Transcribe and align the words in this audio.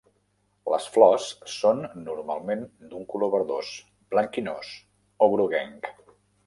Les 0.73 0.87
flors 0.95 1.27
són 1.57 1.83
normalment 2.07 2.65
d'un 2.95 3.07
color 3.15 3.33
verdós, 3.37 3.73
blanquinós 4.17 4.77
o 5.27 5.31
groguenc. 5.37 5.97